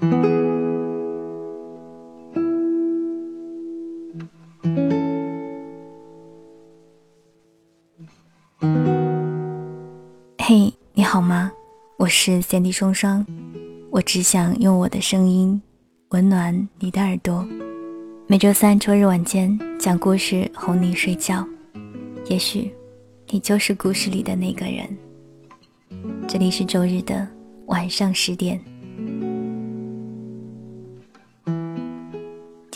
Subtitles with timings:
[0.00, 0.06] 嘿，
[10.92, 11.50] 你好吗？
[11.96, 13.26] 我是三 D 双双，
[13.90, 15.60] 我只想用我的声音
[16.10, 17.44] 温暖你的耳朵。
[18.28, 21.44] 每周三、周日晚间讲故事哄你睡觉，
[22.26, 22.72] 也许
[23.30, 24.86] 你就是故事里的那个人。
[26.28, 27.26] 这里是周日的
[27.66, 28.60] 晚上十点。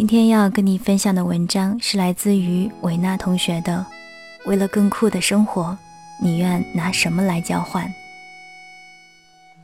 [0.00, 3.84] 今天要跟你分享的文章是来自于维娜同学的。
[4.46, 5.76] 为了更酷的生活，
[6.18, 7.86] 你愿拿什么来交换？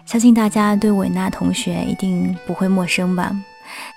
[0.05, 3.35] 相信大家对维娜同学一定不会陌生吧？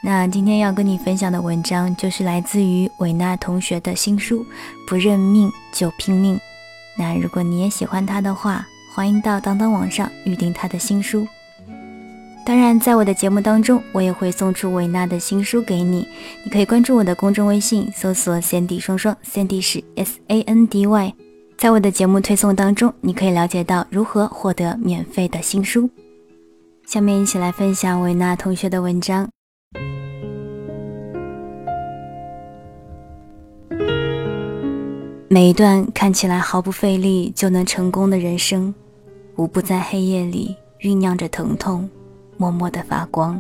[0.01, 4.41] 那今天要跟你分享的文章就是来自于维娜同学的新书
[4.87, 6.37] 《不认命就拼命》。
[6.97, 8.65] 那如果你也喜欢他的话，
[8.95, 11.27] 欢迎到当当网上预定他的新书。
[12.45, 16.07] 当然，在我的节目当中，我也会送出维娜的新书给你。
[16.43, 21.13] 你可以关注我的公众微信，搜索 “Sandy 双双 ”，Sandy 是 S A N D Y。
[21.57, 25.87] 在我的节目推送当中，你可以了解到如何获得免费的新书。
[26.87, 29.29] 下面一起来分享维娜同学的文章。
[35.27, 38.73] 每一段看起来毫不费力就能成功的人生，
[39.35, 41.87] 无不在黑夜里酝酿着疼痛。
[42.39, 43.39] 默默的发光。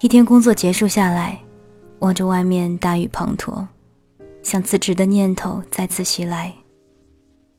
[0.00, 1.38] 一天工作结束下来，
[2.00, 3.64] 望着外面大雨滂沱，
[4.42, 6.52] 想辞职的念头再次袭来。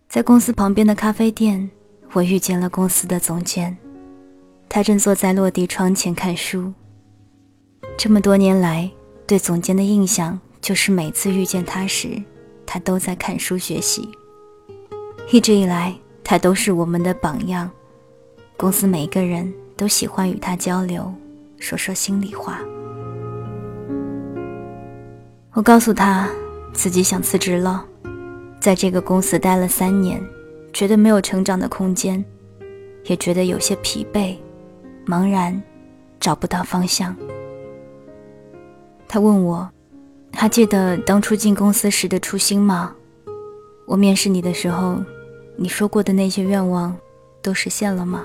[0.10, 1.70] 在公司旁边的咖啡店，
[2.12, 3.78] 我遇见了公司的总监，
[4.68, 6.74] 他正坐在落地窗前看书。
[7.98, 8.92] 这么多年来，
[9.26, 12.22] 对总监的印象就是每次遇见他时，
[12.66, 14.10] 他都在看书学习。
[15.32, 17.72] 一直以来，他都是我们的榜样。
[18.58, 19.54] 公司每一个人。
[19.78, 21.14] 都喜欢与他交流，
[21.60, 22.60] 说说心里话。
[25.54, 26.28] 我告诉他
[26.74, 27.86] 自己想辞职了，
[28.60, 30.22] 在这个公司待了三年，
[30.74, 32.24] 觉得没有成长的空间，
[33.06, 34.36] 也觉得有些疲惫、
[35.06, 35.62] 茫然，
[36.20, 37.16] 找不到方向。
[39.08, 39.70] 他问我，
[40.34, 42.94] 还记得当初进公司时的初心吗？
[43.86, 44.98] 我面试你的时候，
[45.56, 46.96] 你说过的那些愿望，
[47.42, 48.24] 都实现了吗？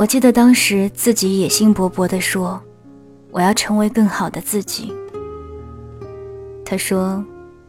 [0.00, 2.58] 我记得当时自己野心勃勃地说
[3.30, 4.90] ：“我要成为更好的自己。”
[6.64, 7.22] 他说：“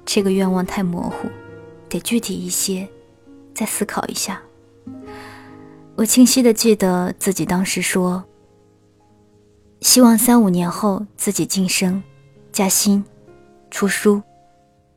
[0.07, 1.27] 这个愿望太模糊，
[1.89, 2.87] 得具体一些，
[3.53, 4.41] 再思考一下。”
[5.95, 8.23] 我清晰地记得自己当时说
[9.81, 12.01] ：“希望三五年后自己晋升、
[12.53, 13.03] 加薪、
[13.69, 14.21] 出书，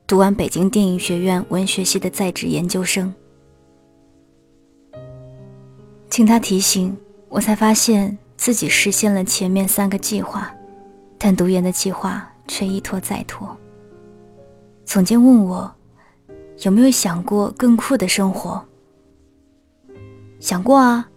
[0.07, 3.13] 读完北京电影学院文学系的在职研究生。”
[6.09, 6.97] 请他提醒。
[7.35, 10.55] 我才发现自己实现了前面三个计划，
[11.19, 13.57] 但读研的计划却一拖再拖。
[14.85, 15.75] 总监问我，
[16.63, 18.65] 有没有想过更酷的生活？
[20.39, 21.09] 想过啊，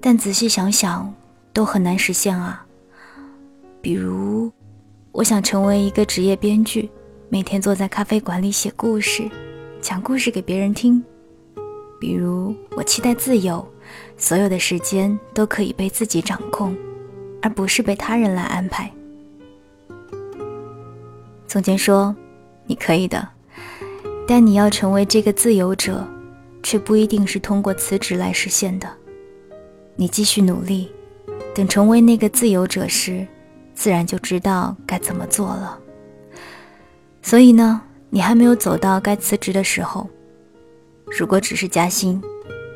[0.00, 1.14] 但仔细想想，
[1.52, 2.66] 都很难实现啊。
[3.80, 4.50] 比如，
[5.12, 6.90] 我想成为一个职业编剧，
[7.28, 9.30] 每天坐在咖啡馆里写故事，
[9.80, 11.00] 讲故事给别人听。
[12.00, 13.64] 比如，我期待自由。
[14.16, 16.76] 所有的时间都可以被自己掌控，
[17.42, 18.90] 而不是被他人来安排。
[21.46, 22.14] 总监说
[22.66, 23.28] ：“你可以的，
[24.26, 26.06] 但你要成为这个自由者，
[26.62, 28.88] 却不一定是通过辞职来实现的。
[29.94, 30.90] 你继续努力，
[31.54, 33.26] 等成为那个自由者时，
[33.74, 35.78] 自然就知道该怎么做了。
[37.22, 37.80] 所以呢，
[38.10, 40.08] 你还没有走到该辞职的时候。
[41.16, 42.20] 如果只是加薪，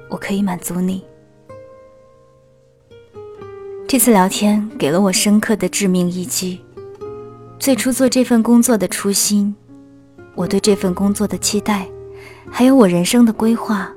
[0.09, 1.05] 我可以满足你。”
[3.91, 6.61] 这次聊天给了我深刻的致命一击。
[7.59, 9.53] 最初做这份工作的初心，
[10.37, 11.89] 我对这份工作的期待，
[12.49, 13.93] 还有我人生的规划，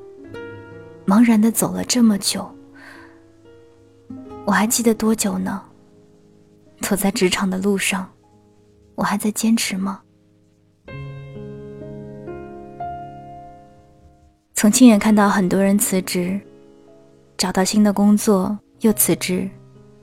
[1.05, 2.49] 茫然的走了这么久。
[4.45, 5.61] 我还记得多久呢？
[6.81, 8.11] 走在职场的路上，
[8.95, 10.01] 我还在坚持吗？
[14.55, 16.41] 从亲眼看到很多人辞职，
[17.37, 19.47] 找到新的工作又辞职。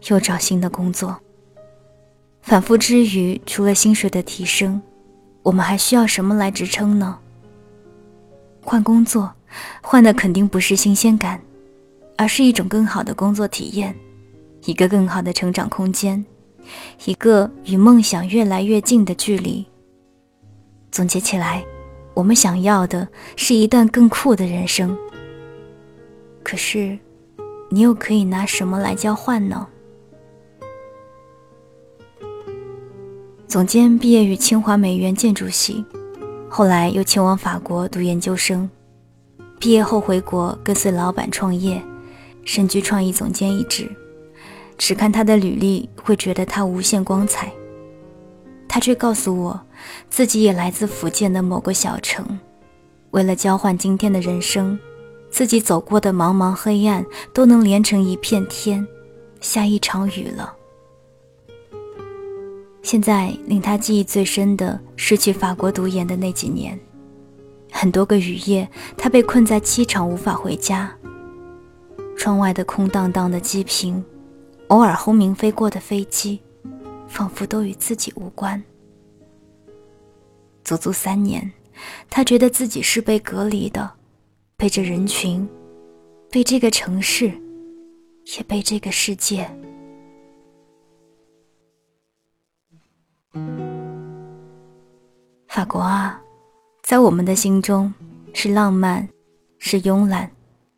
[0.09, 1.17] 又找新的工作，
[2.43, 4.81] 反复之余，除了薪水的提升，
[5.43, 7.19] 我们还需要什么来支撑呢？
[8.63, 9.33] 换工作，
[9.83, 11.41] 换的肯定不是新鲜感，
[12.17, 13.95] 而是一种更好的工作体验，
[14.65, 16.25] 一个更好的成长空间，
[17.05, 19.65] 一个与梦想越来越近的距离。
[20.91, 21.65] 总结起来，
[22.15, 23.07] 我们想要的
[23.37, 24.97] 是一段更酷的人生。
[26.43, 26.99] 可是，
[27.71, 29.67] 你又可以拿什么来交换呢？
[33.51, 35.85] 总监毕业于清华美院建筑系，
[36.49, 38.71] 后来又前往法国读研究生。
[39.59, 41.83] 毕业后回国，跟随老板创业，
[42.45, 43.91] 身居创意总监一职。
[44.79, 47.51] 只看他的履历，会觉得他无限光彩。
[48.69, 49.61] 他却告诉我，
[50.09, 52.25] 自己也来自福建的某个小城，
[53.11, 54.79] 为了交换今天的人生，
[55.29, 57.05] 自己走过的茫茫黑暗
[57.35, 58.87] 都能连成一片天，
[59.41, 60.55] 下一场雨了。
[62.91, 66.77] 现在令他记忆最深的是去法国读研的那几年，
[67.71, 70.93] 很多个雨夜，他被困在机场无法回家。
[72.17, 74.05] 窗外的空荡荡的机坪。
[74.71, 76.41] 偶尔轰鸣飞过的飞机，
[77.07, 78.61] 仿佛都与自己无关。
[80.65, 81.49] 足足三年，
[82.09, 83.89] 他觉得自己是被隔离的，
[84.57, 85.49] 被这人群，
[86.29, 87.33] 被这个城市，
[88.37, 89.49] 也被这个世界。
[95.49, 96.21] 法国啊，
[96.83, 97.93] 在我们的心中，
[98.33, 99.09] 是浪漫，
[99.59, 100.31] 是慵懒，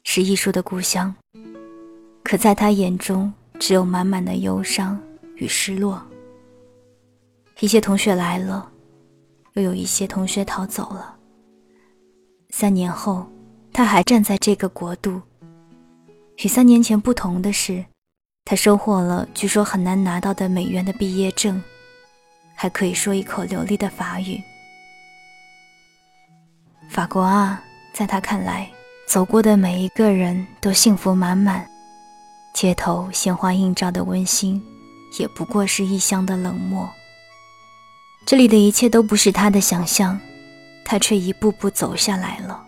[0.02, 1.14] 是艺术的故乡。
[2.22, 5.00] 可在他眼中，只有满满的忧伤
[5.37, 6.02] 与失落。
[7.60, 8.70] 一些同学来了，
[9.54, 11.16] 又有一些同学逃走了。
[12.50, 13.26] 三年后，
[13.72, 15.20] 他还站在这个国度。
[16.44, 17.84] 与三年前不同的是，
[18.44, 21.62] 他收获了据说很难拿到的美院的毕业证，
[22.62, 24.41] 还可以说一口流利的法语。
[26.88, 27.61] 法国啊，
[27.93, 28.70] 在他看来，
[29.05, 31.69] 走过的每一个人都幸福满满。
[32.55, 34.62] 街头鲜花映照的温馨，
[35.19, 36.88] 也不过是异乡的冷漠。
[38.25, 40.20] 这里的一切都不是他的想象，
[40.85, 42.64] 他却一步步走下来了。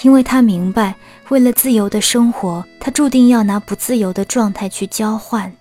[0.00, 0.94] 因为他明白，
[1.28, 5.54] 为了自由的生活，他注定要拿不自由的状态去交换。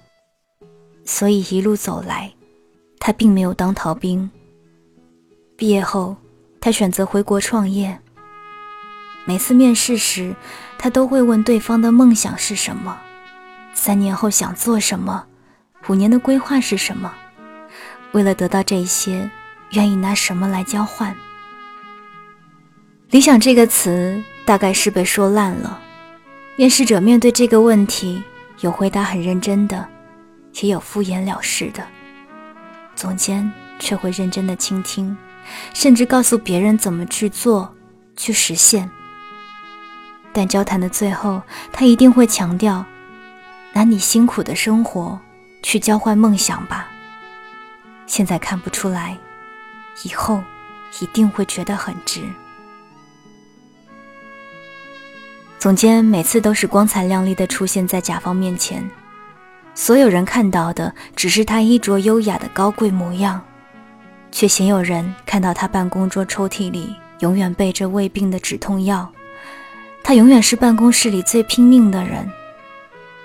[1.05, 2.31] 所以一路走来，
[3.03, 4.29] 他并没有当逃兵。
[5.57, 6.15] 毕业后，
[6.61, 7.99] 他选择回国创业。
[9.25, 10.35] 每次面试时，
[10.77, 12.95] 他都会问对方的梦想是什么。
[13.73, 15.25] 三年后想做什么？
[15.87, 17.11] 五年的规划是什么？
[18.11, 19.29] 为了得到这些，
[19.71, 21.15] 愿意拿什么来交换？
[23.09, 25.79] 理想这个词大概是被说烂了。
[26.55, 28.21] 面试者面对这个问题，
[28.59, 29.87] 有回答很认真的，
[30.61, 31.83] 也有敷衍了事的。
[33.01, 35.17] 总监却会认真的倾听，
[35.73, 37.73] 甚至告诉别人怎么去做，
[38.15, 38.87] 去实现。
[40.31, 41.41] 但交谈的最后，
[41.73, 42.85] 他一定会强调。
[43.73, 45.19] 拿你辛苦的生活
[45.63, 46.91] 去交换梦想吧。
[48.05, 49.17] 现在看不出来，
[50.03, 50.43] 以后
[50.99, 52.21] 一定会觉得很值。
[55.57, 58.87] 总监每次都是光彩亮丽的出现在甲方面前，
[59.73, 63.41] 所有人看到的只是他衣着优雅的高贵模样，
[64.31, 69.11] 却鲜有人看到他办公桌抽屉里永远备着胃病的止痛药。
[70.03, 72.29] 他永远是办公室里最拼命的人。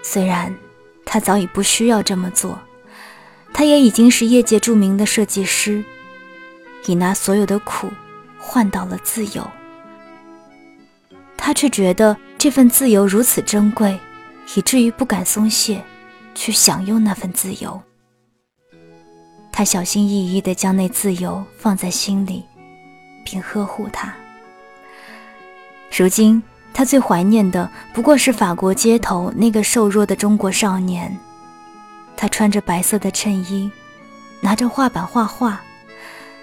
[0.03, 0.55] 虽然
[1.05, 2.59] 他早已不需要这么做，
[3.53, 5.83] 他也已经是业界著名的设计师，
[6.87, 7.91] 已拿所有的苦
[8.39, 9.51] 换到了自由。
[11.37, 13.99] 他却觉得这份自由如此珍贵，
[14.55, 15.83] 以至于不敢松懈，
[16.37, 17.83] 去享用那份自由。
[19.51, 22.45] 他小心翼翼地将那自由放在心里，
[23.25, 24.15] 并呵护它。
[25.97, 26.41] 如今。
[26.75, 31.17] 他最怀念的不过是法国街头那个瘦弱的中国少年。
[32.15, 33.71] 他穿着白色的衬衣，
[34.43, 35.59] 拿着画板画画。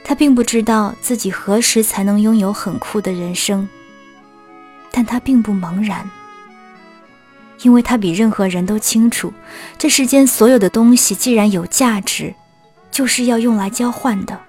[0.03, 3.69] 他并不知道自己何时才能拥有很酷的人生，
[4.89, 6.09] 但他并不茫然，
[7.61, 9.31] 因为他比任何人都清楚，
[9.77, 12.33] 这世间所有的东西既然有价值，
[12.91, 14.39] 就是要用来交换的。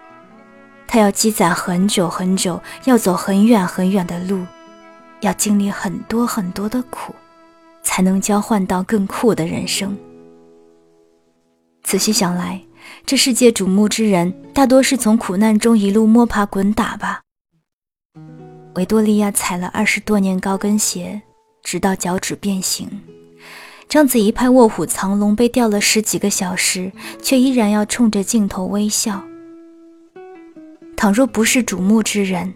[0.87, 4.45] 他要积攒很久很久，要走很远很远的路。
[5.21, 7.15] 要经历很多很多的苦，
[7.83, 9.97] 才能交换到更酷的人生。
[11.83, 12.61] 仔细想来，
[13.07, 17.23] 这世界瞩目之人，大多是从苦难中一路摸爬滚打吧。
[18.75, 21.23] 维多利亚踩了二十多年高跟鞋，
[21.64, 22.87] 直到脚趾变形；
[23.88, 29.25] 章子怡拍《卧虎藏龙》被吊了十几个小时，却依然要冲着镜头微笑。
[30.94, 32.54] 倘若不是瞩目之人，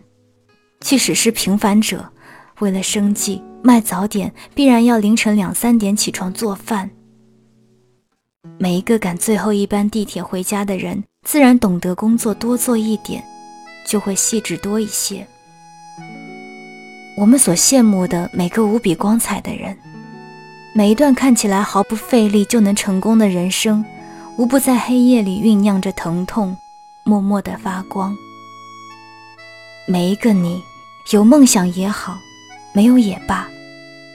[0.80, 2.12] 即使是平凡者。
[2.60, 6.90] 为了生计卖早点，必然要凌晨两三点起床做饭。
[8.58, 13.22] 每一个赶最后一班地铁回家的人，自然懂得工作多做一点，
[13.86, 15.24] 就会细致多一些。
[17.18, 19.76] 我们所羡慕的每个无比光彩的人，
[20.72, 23.84] 每一段看起来毫不费力就能成功的人生，
[24.36, 26.56] 无不在黑夜里酝酿着疼痛，
[27.02, 28.16] 默默的发光。
[29.88, 30.62] 每一个你，
[31.10, 32.16] 有梦想也好，
[32.72, 33.48] 没有也罢，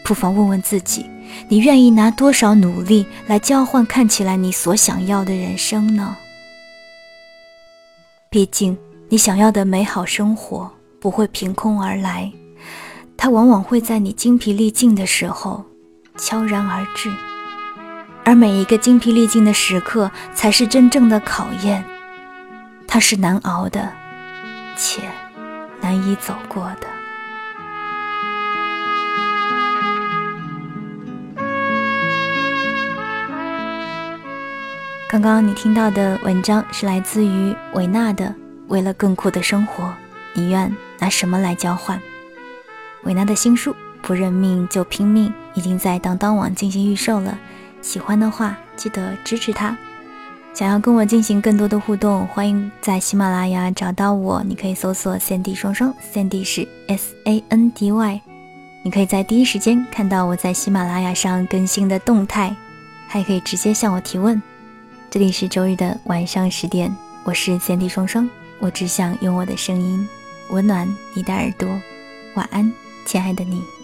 [0.05, 1.05] 不妨问问自己：
[1.50, 6.15] 你愿意拿多少努力来交换看起来你所想要的人生呢？
[8.29, 8.77] 毕竟，
[9.10, 12.31] 你想要的美好生活不会凭空而来，
[13.24, 15.63] 它往往会在你精疲力尽的时候
[16.18, 17.10] 悄然而至，
[18.25, 21.86] 而每一个精疲力尽的时刻才是真正的考验，
[22.86, 23.89] 它是难熬的，
[24.75, 25.03] 且。
[25.80, 26.88] 难以走过的。
[35.08, 38.25] 刚刚你听到的文章是来自于维纳的
[38.68, 39.94] 《为了更酷的生活，
[40.34, 41.98] 你愿拿什么来交换》。
[43.03, 47.38] 维纳的新书《不认命就拼命》已经在当当网进行预售了，
[47.81, 49.77] 喜欢的话记得支持他。
[50.53, 54.41] 想要跟我进行更多的互动，欢迎在喜马拉雅找到我。
[54.48, 58.22] 你可以搜索 “Sandy 双双 ”，Sandy 是 S A N D Y。
[58.83, 62.55] 你可以在第一时间看到我在喜马拉雅上更新的动态，
[63.07, 64.41] 还可以直接向我提问。
[65.10, 68.29] 这里是周日的晚上十点，我是 Sandy 双双，
[68.60, 70.07] 我只想用我的声音
[70.51, 71.67] 温暖你的耳朵。
[72.36, 72.72] 晚安，
[73.05, 73.83] 亲爱的你。